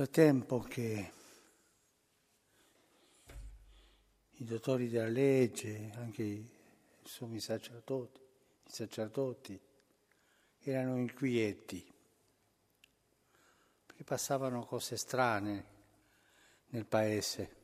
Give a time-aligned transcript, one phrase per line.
[0.00, 1.12] Da tempo che
[4.30, 6.50] i dottori della legge, anche i
[7.02, 8.20] sommi sacerdoti,
[8.64, 9.60] i sacerdoti,
[10.60, 11.86] erano inquieti,
[13.84, 15.64] perché passavano cose strane
[16.68, 17.56] nel paese.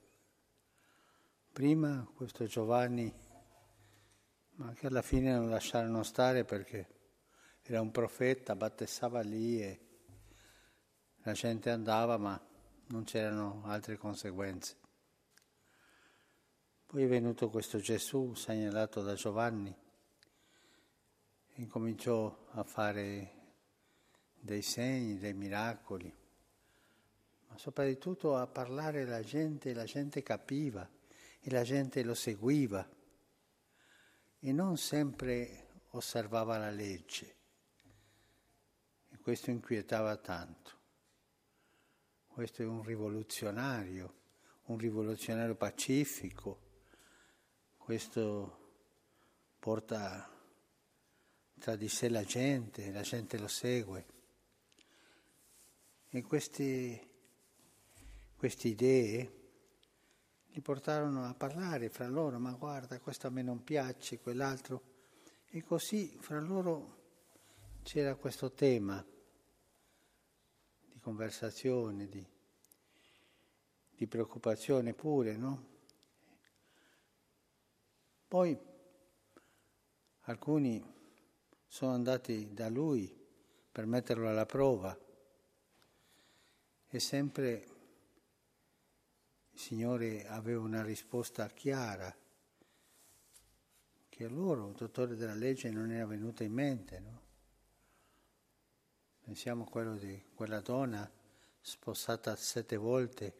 [1.50, 3.10] Prima questo Giovanni,
[4.56, 6.86] ma che alla fine non lasciarono stare perché
[7.62, 9.85] era un profeta, battessava lì e
[11.26, 12.40] la gente andava, ma
[12.86, 14.76] non c'erano altre conseguenze.
[16.86, 19.76] Poi è venuto questo Gesù segnalato da Giovanni
[21.52, 23.32] e incominciò a fare
[24.38, 26.14] dei segni, dei miracoli,
[27.48, 30.88] ma soprattutto a parlare alla gente, la gente capiva
[31.40, 32.88] e la gente lo seguiva
[34.38, 37.34] e non sempre osservava la legge
[39.08, 40.84] e questo inquietava tanto.
[42.36, 44.14] Questo è un rivoluzionario,
[44.66, 46.60] un rivoluzionario pacifico,
[47.78, 48.58] questo
[49.58, 50.30] porta
[51.58, 54.06] tra di sé la gente, la gente lo segue.
[56.10, 57.08] E queste,
[58.36, 59.32] queste idee
[60.48, 64.82] li portarono a parlare fra loro, ma guarda, questo a me non piace, quell'altro.
[65.48, 66.96] E così fra loro
[67.82, 69.02] c'era questo tema
[71.06, 72.26] di conversazione, di,
[73.90, 75.74] di preoccupazione pure, no?
[78.26, 78.58] Poi
[80.22, 80.84] alcuni
[81.68, 83.14] sono andati da lui
[83.70, 84.98] per metterlo alla prova
[86.88, 87.66] e sempre
[89.52, 92.14] il Signore aveva una risposta chiara
[94.08, 96.98] che a loro, dottore della legge, non era venuta in mente.
[96.98, 97.25] No?
[99.26, 101.10] Pensiamo a quello di quella donna
[101.60, 103.34] sposata sette volte,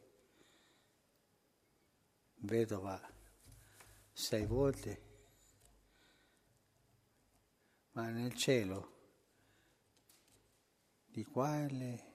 [2.38, 3.00] vedova
[4.12, 5.02] sei volte,
[7.92, 8.94] ma nel cielo
[11.06, 12.14] di quale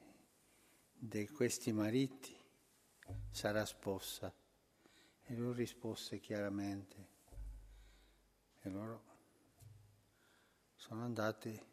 [0.92, 2.38] di questi mariti
[3.30, 4.36] sarà sposa?
[5.24, 7.08] E lui rispose chiaramente.
[8.64, 9.04] E loro
[10.76, 11.70] sono andati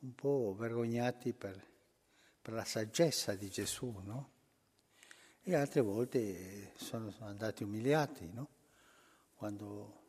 [0.00, 1.62] un po' vergognati per,
[2.40, 4.30] per la saggezza di Gesù, no?
[5.42, 8.48] E altre volte sono andati umiliati, no?
[9.34, 10.02] quando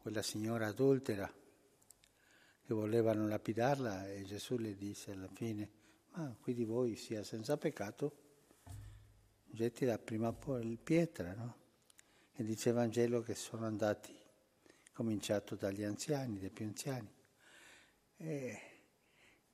[0.00, 1.30] quella signora adultera
[2.64, 5.68] che volevano lapidarla e Gesù le disse alla fine,
[6.12, 8.16] ma qui di voi sia senza peccato,
[9.46, 11.58] getti la prima pietra, no?
[12.32, 14.16] E dice il Vangelo che sono andati,
[14.92, 17.12] cominciato dagli anziani, dai più anziani,
[18.16, 18.69] e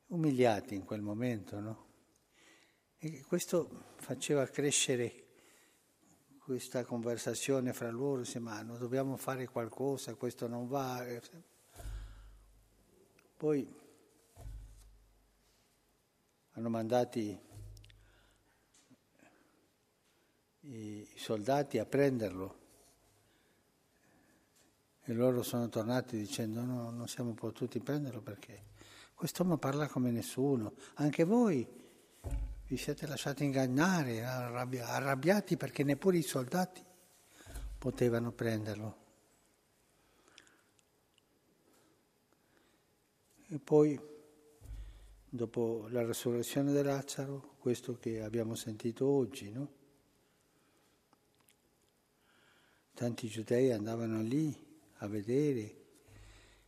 [0.09, 1.85] umiliati in quel momento, no?
[2.99, 5.25] E questo faceva crescere
[6.39, 11.05] questa conversazione fra loro, dice ma non dobbiamo fare qualcosa, questo non va.
[13.37, 13.85] Poi
[16.53, 17.39] hanno mandati
[20.61, 22.65] i soldati a prenderlo
[25.03, 28.75] e loro sono tornati dicendo no, non siamo potuti prenderlo perché
[29.17, 31.67] quest'uomo parla come nessuno, anche voi
[32.69, 36.85] vi siete lasciati ingannare, arrabbiati perché neppure i soldati
[37.79, 39.05] potevano prenderlo.
[43.49, 43.99] E poi,
[45.29, 49.73] dopo la resurrezione di Lazzaro, questo che abbiamo sentito oggi, no?
[52.93, 54.55] Tanti giudei andavano lì
[54.99, 55.85] a vedere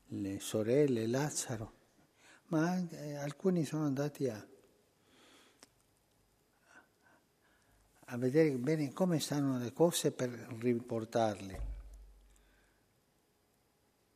[0.06, 1.77] le sorelle, Lazzaro,
[2.48, 2.82] ma
[3.20, 4.46] alcuni sono andati a
[8.10, 11.76] a vedere bene come stanno le cose per riportarle.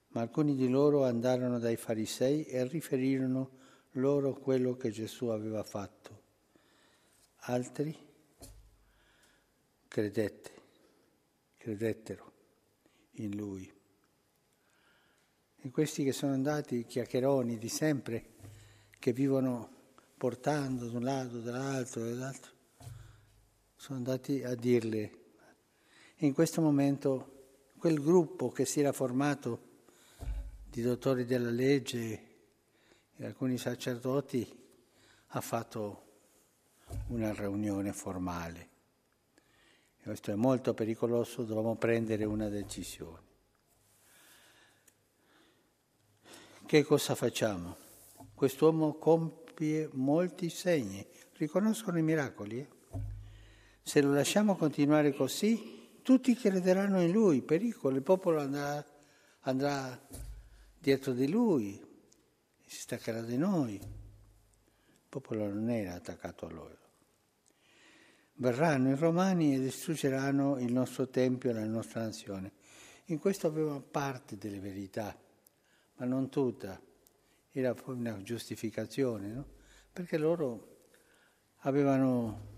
[0.09, 3.59] Ma alcuni di loro andarono dai farisei e riferirono
[3.93, 6.21] loro quello che Gesù aveva fatto.
[7.45, 7.95] Altri
[9.89, 10.51] credette,
[11.59, 12.33] credettero
[13.13, 13.82] in lui.
[15.65, 18.31] E questi che sono andati, i chiacchieroni di sempre,
[18.99, 19.71] che vivono
[20.17, 22.51] portando da un lato, dall'altro, dall'altro,
[23.77, 25.19] sono andati a dirle.
[26.17, 29.71] In questo momento quel gruppo che si era formato
[30.65, 32.31] di dottori della legge
[33.15, 34.61] e alcuni sacerdoti
[35.29, 36.03] ha fatto
[37.09, 38.69] una riunione formale.
[40.03, 43.31] Questo è molto pericoloso, dobbiamo prendere una decisione.
[46.73, 47.77] Che cosa facciamo?
[48.33, 51.07] Quest'uomo compie molti segni.
[51.35, 52.61] Riconoscono i miracoli.
[52.61, 52.69] Eh?
[53.83, 58.83] Se lo lasciamo continuare così, tutti crederanno in lui, pericolo, il popolo andrà,
[59.41, 60.01] andrà
[60.79, 61.79] dietro di lui,
[62.65, 63.75] si staccherà di noi.
[63.75, 66.79] Il popolo non era attaccato a loro.
[68.37, 72.53] Verranno i romani e distruggeranno il nostro tempio e la nostra nazione.
[73.09, 75.15] In questo avevano parte delle verità,
[75.97, 76.81] ma non tutta.
[77.51, 79.47] Era poi una giustificazione, no?
[79.93, 80.87] Perché loro
[81.59, 82.51] avevano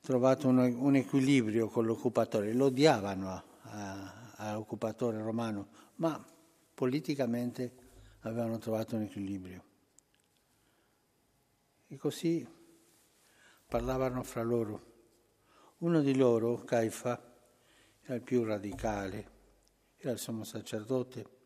[0.00, 3.44] trovato un, un equilibrio con l'occupatore, lo odiavano
[4.36, 6.24] all'occupatore romano, ma
[6.74, 7.74] politicamente
[8.20, 9.64] avevano trovato un equilibrio.
[11.86, 12.46] E così
[13.66, 14.88] parlavano fra loro.
[15.78, 17.20] Uno di loro, Caifa,
[18.02, 19.30] era il più radicale,
[19.96, 21.38] era il sommo sacerdote.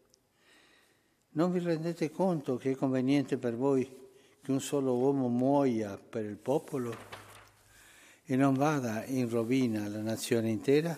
[1.36, 3.84] Non vi rendete conto che è conveniente per voi
[4.40, 6.96] che un solo uomo muoia per il popolo
[8.25, 10.96] e non vada in rovina la nazione intera?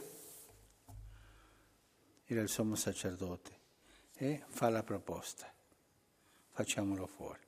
[2.27, 3.59] Era il sommo sacerdote
[4.15, 5.51] e fa la proposta,
[6.51, 7.41] facciamolo fuori.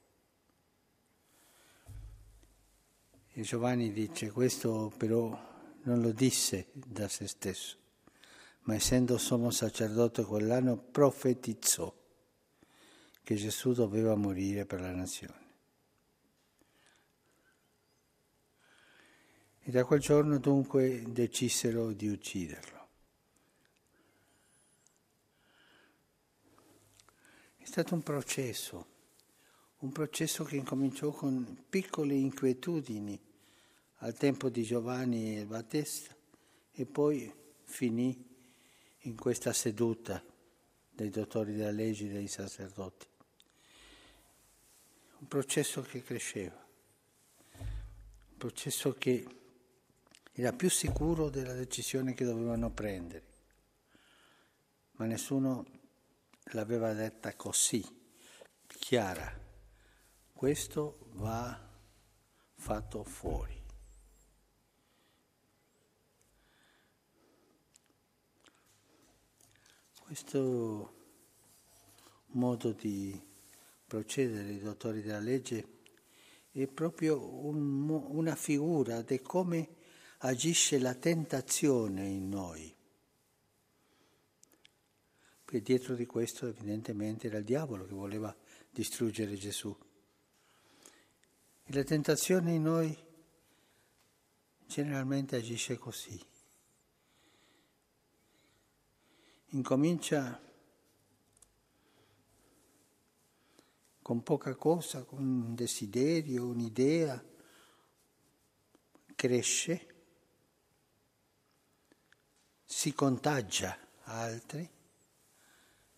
[3.33, 5.39] E Giovanni dice, questo però
[5.83, 7.77] non lo disse da se stesso,
[8.63, 11.95] ma essendo sommo sacerdote quell'anno profetizzò
[13.29, 15.47] che Gesù doveva morire per la nazione.
[19.61, 22.89] E da quel giorno dunque decisero di ucciderlo.
[27.59, 28.87] È stato un processo,
[29.81, 33.21] un processo che incominciò con piccole inquietudini
[33.97, 36.17] al tempo di Giovanni il Battista
[36.73, 37.31] e poi
[37.65, 38.27] finì
[39.01, 40.25] in questa seduta
[40.89, 43.17] dei dottori della legge e dei sacerdoti.
[45.21, 46.65] Un processo che cresceva,
[47.57, 49.27] un processo che
[50.33, 53.27] era più sicuro della decisione che dovevano prendere,
[54.93, 55.67] ma nessuno
[56.53, 57.85] l'aveva detta così,
[58.67, 59.47] chiara.
[60.33, 61.69] Questo va
[62.55, 63.61] fatto fuori.
[69.99, 70.95] Questo
[72.29, 73.28] modo di
[73.89, 75.77] procedere dei dottori della legge
[76.53, 79.69] è proprio un, una figura di come
[80.19, 82.73] agisce la tentazione in noi.
[85.45, 88.35] Poi dietro di questo evidentemente era il diavolo che voleva
[88.71, 89.77] distruggere Gesù.
[91.65, 92.97] E la tentazione in noi
[94.67, 96.21] generalmente agisce così.
[99.51, 100.39] incomincia
[104.09, 107.23] con poca cosa, con un desiderio, un'idea,
[109.15, 109.87] cresce,
[112.65, 114.67] si contagia a altri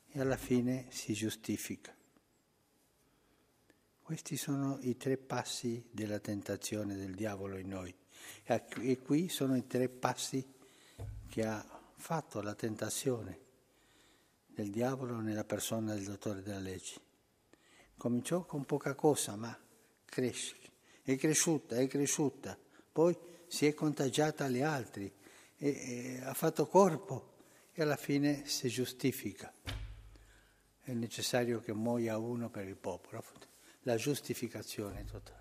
[0.08, 1.96] e alla fine si giustifica.
[4.02, 7.94] Questi sono i tre passi della tentazione del diavolo in noi
[8.42, 10.44] e qui sono i tre passi
[11.28, 11.64] che ha
[11.94, 13.38] fatto la tentazione
[14.48, 17.09] del diavolo nella persona del dottore della legge.
[18.00, 19.54] Cominciò con poca cosa, ma
[20.06, 20.56] cresce,
[21.02, 22.56] è cresciuta, è cresciuta,
[22.90, 23.14] poi
[23.46, 25.12] si è contagiata agli altri,
[25.58, 27.34] e, e ha fatto corpo
[27.74, 29.52] e alla fine si giustifica.
[30.80, 33.22] È necessario che muoia uno per il popolo,
[33.82, 35.38] la giustificazione totale.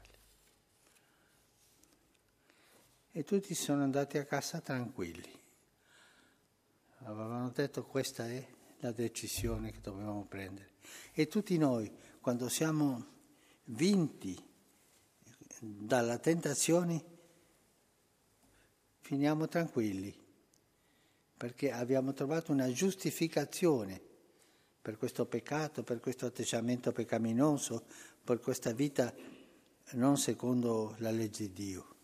[3.14, 5.40] E tutti sono andati a casa tranquilli
[7.04, 8.46] avevano detto questa è
[8.80, 10.72] la decisione che dobbiamo prendere.
[11.14, 11.92] E tutti noi,
[12.30, 13.06] quando siamo
[13.64, 14.40] vinti
[15.60, 17.04] dalla tentazione,
[19.00, 20.16] finiamo tranquilli,
[21.36, 24.00] perché abbiamo trovato una giustificazione
[24.80, 27.86] per questo peccato, per questo atteggiamento peccaminoso,
[28.24, 29.12] per questa vita
[29.94, 31.96] non secondo la legge di Dio.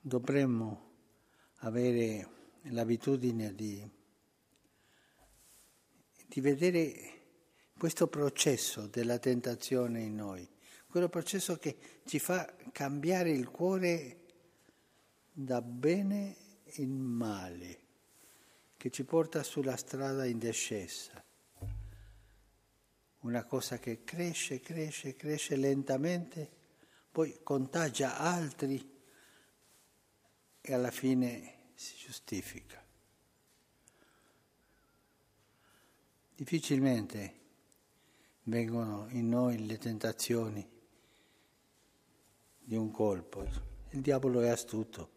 [0.00, 0.90] dovremmo
[1.58, 2.28] avere
[2.62, 3.88] l'abitudine di,
[6.34, 7.12] di vedere
[7.78, 10.48] questo processo della tentazione in noi,
[10.88, 11.76] quello processo che
[12.06, 14.18] ci fa cambiare il cuore
[15.30, 16.36] da bene
[16.78, 17.78] in male,
[18.76, 21.24] che ci porta sulla strada in discesa.
[23.20, 26.50] Una cosa che cresce, cresce, cresce lentamente,
[27.12, 28.92] poi contagia altri
[30.60, 32.83] e alla fine si giustifica.
[36.36, 37.40] Difficilmente
[38.44, 40.68] vengono in noi le tentazioni
[42.58, 43.46] di un colpo.
[43.90, 45.10] Il diavolo è astuto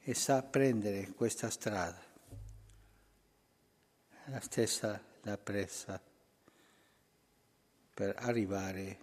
[0.00, 2.02] e sa prendere questa strada.
[4.24, 6.02] La stessa la pressa
[7.94, 8.98] per arrivare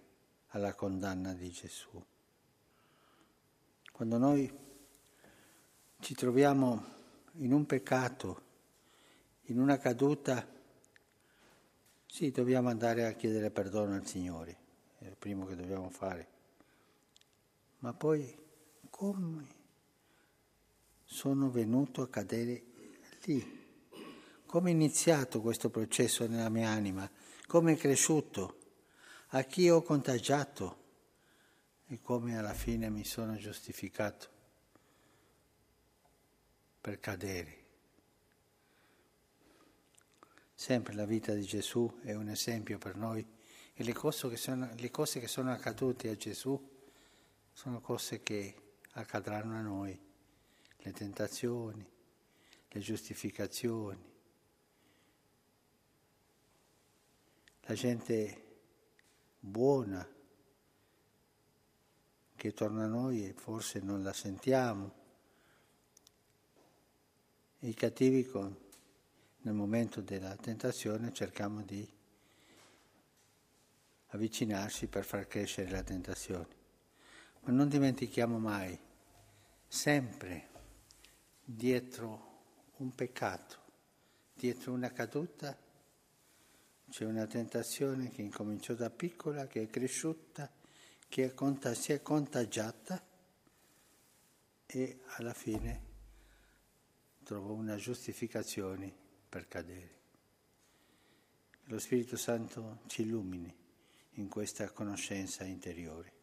[0.48, 2.04] alla condanna di Gesù.
[3.90, 4.52] Quando noi
[6.00, 6.84] ci troviamo
[7.36, 8.42] in un peccato,
[9.44, 10.56] in una caduta,
[12.10, 14.56] sì, dobbiamo andare a chiedere perdono al Signore,
[14.98, 16.26] è il primo che dobbiamo fare.
[17.80, 18.36] Ma poi
[18.90, 19.46] come
[21.04, 22.62] sono venuto a cadere
[23.24, 23.66] lì?
[24.46, 27.08] Come è iniziato questo processo nella mia anima?
[27.46, 28.56] Come è cresciuto?
[29.28, 30.86] A chi ho contagiato?
[31.86, 34.28] E come alla fine mi sono giustificato
[36.80, 37.57] per cadere?
[40.60, 43.24] Sempre la vita di Gesù è un esempio per noi
[43.74, 46.60] e le cose che sono, cose che sono accadute a Gesù
[47.52, 49.96] sono cose che accadranno a noi,
[50.78, 51.88] le tentazioni,
[52.70, 54.04] le giustificazioni.
[57.60, 58.46] La gente
[59.38, 60.04] buona
[62.34, 64.92] che torna a noi e forse non la sentiamo.
[67.60, 68.66] I cattivi con,
[69.42, 71.86] nel momento della tentazione cercano di
[74.08, 76.56] avvicinarsi per far crescere la tentazione.
[77.40, 78.78] Ma non dimentichiamo mai,
[79.66, 80.48] sempre
[81.44, 82.26] dietro
[82.76, 83.56] un peccato,
[84.34, 85.56] dietro una caduta,
[86.90, 90.50] c'è una tentazione che incominciò da piccola, che è cresciuta,
[91.08, 93.02] che è si è contagiata
[94.66, 95.86] e alla fine
[97.22, 99.96] trovò una giustificazione per cadere.
[101.64, 103.54] Lo Spirito Santo ci illumini
[104.12, 106.17] in questa conoscenza interiore.